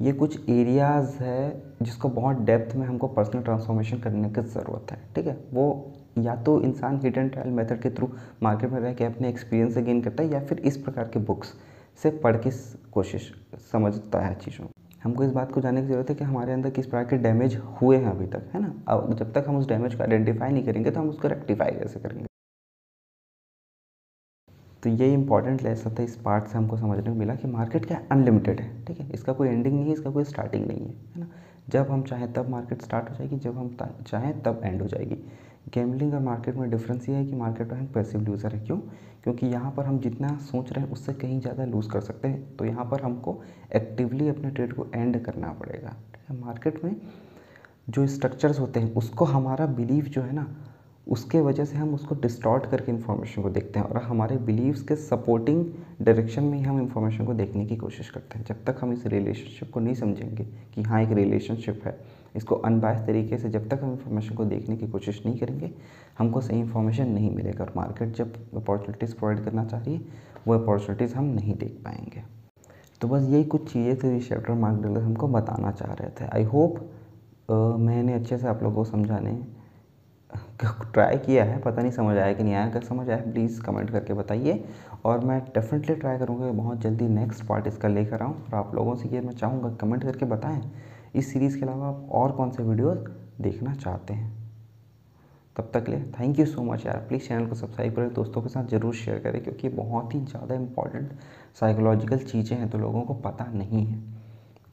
ये 0.00 0.12
कुछ 0.12 0.48
एरियाज़ 0.50 1.22
है 1.22 1.62
जिसको 1.82 2.08
बहुत 2.10 2.40
डेप्थ 2.42 2.74
में 2.76 2.86
हमको 2.86 3.08
पर्सनल 3.08 3.42
ट्रांसफॉर्मेशन 3.42 3.98
करने 3.98 4.30
की 4.30 4.42
ज़रूरत 4.42 4.92
है, 4.92 4.98
ठीक 5.16 5.26
है? 5.26 5.36
वो 5.52 5.92
या 6.18 6.34
तो 6.36 6.60
इंसान 6.62 7.00
हिट 7.04 7.18
एंड 7.18 7.30
ट्रायल 7.32 7.50
मेथड 7.50 7.80
के 7.82 7.90
थ्रू 7.90 8.08
मार्केट 8.42 8.70
में 8.70 8.80
रह 8.80 8.94
के 8.94 9.04
अपने 9.04 9.28
एक्सपीरियंस 9.28 9.74
से 9.74 9.82
गेन 9.82 10.00
करता 10.02 10.22
है 10.22 10.32
या 10.32 10.40
फिर 10.40 10.58
इस 10.60 10.76
प्रकार 10.78 11.08
के 11.08 11.18
बुक्स 11.20 11.54
से 12.02 12.10
पढ़ 12.18 12.36
के 12.36 12.50
कोशिश, 12.92 13.32
समझता 13.72 14.20
है 14.20 14.34
चीज़ों 14.36 14.66
हमको 15.04 15.24
इस 15.24 15.32
बात 15.32 15.52
को 15.52 15.60
जानने 15.60 15.80
की 15.82 15.86
ज़रूरत 15.88 16.10
है 16.10 16.14
कि 16.16 16.24
हमारे 16.24 16.52
अंदर 16.52 16.70
किस 16.70 16.86
प्रकार 16.86 17.04
के 17.06 17.16
डैमेज 17.22 17.56
हुए 17.82 17.96
हैं 17.96 18.10
अभी 18.10 18.26
तक, 18.26 18.50
है 18.54 18.60
ना? 18.60 18.74
अब 18.88 19.14
जब 19.14 19.32
तक 19.32 19.44
हम 19.48 19.56
उस 19.56 19.66
डैमेज 19.68 19.94
को 19.94 20.02
आइडेंटिफाई 20.02 20.52
नहीं 20.52 20.64
करेंगे 20.64 20.90
तो 20.90 21.00
हम 21.00 21.08
उसको 21.08 21.28
रेक्टिफाई 21.28 21.70
कैसे 21.70 22.00
करेंगे? 22.00 22.26
तो 24.82 24.90
ये 24.90 25.12
इंपॉर्टेंट 25.12 25.62
लेसन 25.62 25.94
था, 25.98 26.02
इस 26.02 26.16
पार्ट 26.16 26.46
से 26.46 26.56
हमको 26.58 26.76
समझने 26.76 27.02
को 27.02 27.14
मिला 27.14 27.34
कि 27.34 27.48
मार्केट 27.48 27.86
क्या 27.86 28.00
अनलिमिटेड 28.12 28.60
है, 28.60 28.84
ठीक 28.84 29.00
है? 29.00 29.10
इसका 29.12 29.32
कोई 29.32 29.48
एंडिंग 29.48 29.74
नहीं 29.74 29.86
है, 29.86 29.92
इसका 29.92 30.10
कोई 30.10 30.24
स्टार्टिंग 30.24 30.66
नहीं 30.66 30.86
है 30.86 30.94
है 31.14 31.20
ना? 31.20 31.28
जब 31.68 31.90
हम 31.90 32.02
चाहें 32.02 32.32
तब 32.32 32.48
मार्केट 32.48 32.82
स्टार्ट 32.82 33.10
हो 33.10 33.14
जाएगी, 33.16 33.36
जब 33.38 33.58
हम 33.58 33.76
चाहें 34.06 34.40
तब 34.42 34.60
एंड 34.64 34.82
हो 34.82 34.88
जाएगी। 34.88 35.22
गैमलिंग 35.66 36.14
और 36.14 36.20
मार्केट 36.20 36.56
में 36.56 36.70
डिफरेंस 36.70 37.08
ये 37.08 37.14
है 37.14 37.24
कि 37.26 37.34
मार्केट 37.34 37.72
में 37.72 37.78
हम 37.78 37.86
पैसिव 37.86 38.20
लूज़र 38.20 38.54
है। 38.54 38.64
क्यों? 38.66 38.76
क्योंकि 39.24 39.46
यहाँ 39.46 39.70
पर 39.76 39.84
हम 39.84 39.98
जितना 39.98 40.28
सोच 40.42 40.72
रहे 40.72 40.84
हैं, 40.84 40.92
उससे 40.92 41.12
कहीं 41.12 41.40
ज़्यादा 41.40 41.64
लूज़ 41.64 41.88
कर 41.88 42.00
सकते 42.00 42.28
हैं। 42.28 42.56
तो 42.56 42.64
यहाँ 42.64 42.84
पर 42.84 43.02
हमको 43.02 43.40
एक्टिवली 43.76 44.28
अपने 44.28 44.50
ट्रेड 44.50 44.72
को 44.72 44.86
एंड 44.94 45.18
करना 45.24 45.52
पड़ेगा। 45.52 45.96
ठीक 46.14 46.30
है 46.30 46.40
मार्केट 46.40 46.84
में 46.84 46.96
जो 47.90 48.06
स्ट्रक्चर्स 48.06 48.58
होते 48.60 48.80
हैं, 48.80 48.94
उसको 48.94 49.24
हमारा 49.24 49.66
बिलीव 49.68 50.04
जो 50.04 50.22
है 50.22 50.32
ना, 50.32 50.46
उसके 51.06 51.40
वजह 51.40 51.64
से 51.64 51.76
हम 51.76 51.94
उसको 51.94 52.14
डिस्टॉर्ट 52.14 52.66
करके 52.66 52.92
इन्फॉर्मेशन 52.92 53.42
को 53.42 53.50
देखते 53.50 53.78
हैं 53.78 53.86
और 53.86 54.02
हमारे 54.02 54.36
बिलीव्स 54.36 54.82
के 54.82 54.96
सपोर्टिंग 54.96 55.64
डायरेक्शन 56.02 56.44
में 56.44 56.56
ही 56.58 56.64
हम 56.64 56.80
इन्फॉर्मेशन 56.80 57.24
को 57.24 57.34
देखने 57.34 57.64
की 57.66 57.76
कोशिश 57.76 58.10
करते 58.10 58.38
हैं। 58.38 58.44
जब 58.46 58.64
तक 58.64 58.78
हम 58.80 58.92
इस 58.92 59.06
रिलेशनशिप 59.06 59.70
को 59.70 59.80
नहीं 59.80 59.94
समझेंगे 59.94 60.44
कि 60.74 60.82
हाँ 60.82 61.02
एक 61.02 61.12
रिलेशनशिप 61.12 61.82
है 61.84 61.98
इसको 62.34 62.54
अनबायस 62.56 63.00
तरीके 63.06 63.38
से 63.38 63.48
जब 63.50 63.68
तक 63.68 63.80
हम 63.82 63.90
इन्फॉर्मेशन 63.90 64.34
को 64.34 64.44
देखने 64.44 64.76
की 64.76 64.86
कोशिश 64.88 65.22
नहीं 65.26 65.38
करेंगे, 65.38 65.70
हमको 66.18 66.40
सही 66.40 66.60
इन्फॉर्मेशन 66.60 67.08
नहीं 67.08 67.30
मिलेगा। 67.30 67.64
और 67.64 67.72
मार्केट 67.76 68.14
जब 68.16 68.34
अपॉर्चुनिटीज़ 68.56 69.14
प्रोवाइड 69.16 69.44
करना 69.44 69.64
चाह 69.64 69.80
रही 69.80 69.94
है 69.94 70.00
वो 70.46 70.54
अपॉर्चुनिटीज़ 70.54 71.14
हम 71.14 71.24
नहीं 71.24 71.54
देख 71.56 71.80
पाएँगे। 71.84 72.22
तो 73.00 73.08
बस 73.08 73.22
यही 73.22 73.44
कुछ 73.44 73.72
चीज़ें 73.72 73.96
थी 73.98 74.20
चैप्टर 74.20 74.54
मार्क 74.54 74.82
डलर 74.82 75.02
हमको 75.02 75.28
बताना 75.28 75.70
चाह 75.72 75.92
रहे 75.92 76.10
थे। 76.20 76.28
आई 76.34 76.44
होप 76.44 76.78
मैंने 77.50 78.12
अच्छे 78.14 78.38
से 78.38 78.46
आप 78.48 78.62
लोगों 78.62 78.76
को 78.76 78.84
समझाने 78.90 79.38
ट्राई 80.60 81.16
किया 81.16 81.44
है। 81.44 81.58
पता 81.60 81.82
नहीं 81.82 81.90
समझ 81.92 82.16
आया 82.16 82.32
कि 82.32 82.42
नहीं 82.42 82.54
आया। 82.54 82.66
अगर 82.66 82.82
समझ 82.82 83.08
आया 83.08 83.16
प्लीज़ 83.22 83.60
कमेंट 83.62 83.90
करके 83.90 84.14
बताइए। 84.14 84.64
और 85.04 85.24
मैं 85.24 85.38
डेफिनेटली 85.54 85.94
ट्राई 85.96 86.18
करूँगा 86.18 86.50
बहुत 86.52 86.80
जल्दी 86.80 87.08
नेक्स्ट 87.08 87.44
पार्ट 87.46 87.66
इसका 87.66 87.88
लेकर 87.88 88.22
आऊँ। 88.22 88.34
और 88.34 88.54
आप 88.54 88.74
लोगों 88.74 88.94
से 88.96 89.08
ये 89.08 89.20
मैं 89.20 89.32
चाहूँगा 89.34 89.70
कमेंट 89.80 90.02
करके 90.02 90.26
बताएँ। 90.26 90.62
इस 91.14 91.32
सीरीज़ 91.32 91.58
के 91.58 91.64
अलावा 91.66 91.88
आप 91.88 92.08
और 92.12 92.32
कौन 92.32 92.50
से 92.50 92.62
वीडियोस 92.62 92.98
देखना 93.40 93.74
चाहते 93.74 94.14
हैं? 94.14 94.32
तब 95.56 95.70
तक 95.74 95.88
ले 95.88 95.96
थैंक 96.12 96.38
यू 96.38 96.46
सो 96.46 96.62
मच 96.62 96.86
यार। 96.86 96.96
प्लीज़ 97.08 97.28
चैनल 97.28 97.46
को 97.46 97.54
सब्सक्राइब 97.54 97.94
करें, 97.96 98.12
दोस्तों 98.14 98.42
के 98.42 98.48
साथ 98.48 98.68
ज़रूर 98.68 98.94
शेयर 98.94 99.18
करें, 99.18 99.42
क्योंकि 99.42 99.68
बहुत 99.70 100.14
ही 100.14 100.20
ज़्यादा 100.22 100.54
इंपॉर्टेंट 100.54 101.12
साइकोलॉजिकल 101.60 102.18
चीज़ें 102.20 102.56
हैं 102.56 102.68
तो 102.70 102.78
लोगों 102.78 103.02
को 103.02 103.14
पता 103.20 103.44
नहीं 103.52 103.84
है। 103.86 104.02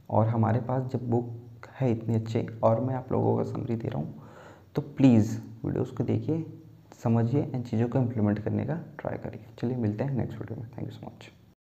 और 0.09 0.27
हमारे 0.27 0.59
पास 0.61 0.91
जब 0.93 1.09
बुक 1.09 1.67
है 1.71 1.91
इतनी 1.91 2.15
अच्छी, 2.15 2.45
और 2.63 2.81
मैं 2.81 2.95
आप 2.95 3.11
लोगों 3.11 3.37
का 3.37 3.43
समझी 3.51 3.75
दे 3.75 3.87
रहा 3.87 3.99
हूँ 3.99 4.29
तो 4.75 4.81
प्लीज़ 4.81 5.37
वीडियोज़ 5.65 5.93
को 5.95 6.03
देखिए, 6.03 6.45
समझिए, 7.03 7.43
इन 7.45 7.63
चीज़ों 7.63 7.87
को 7.89 7.99
इम्प्लीमेंट 7.99 8.39
करने 8.39 8.65
का 8.65 8.79
ट्राई 8.99 9.17
करिए। 9.19 9.45
चलिए 9.59 9.77
मिलते 9.77 10.03
हैं 10.03 10.15
नेक्स्ट 10.15 10.39
वीडियो 10.39 10.61
में। 10.61 10.69
Thank 10.69 10.87
you 10.87 10.91
so 10.91 11.05
much 11.05 11.29